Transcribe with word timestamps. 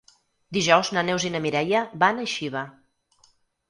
Dijous 0.57 0.89
na 0.97 1.03
Neus 1.11 1.27
i 1.31 1.33
na 1.35 1.43
Mireia 1.45 1.85
van 2.07 2.19
a 2.19 2.29
Xiva. 2.37 2.69